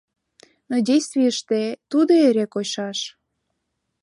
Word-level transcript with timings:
Но 0.69 0.75
действийыште 0.89 1.61
тудо 1.91 2.13
эре 2.27 2.45
койшаш. 2.53 2.99